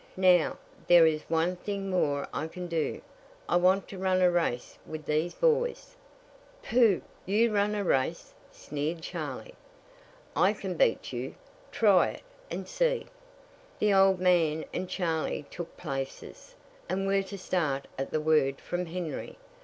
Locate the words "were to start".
17.05-17.87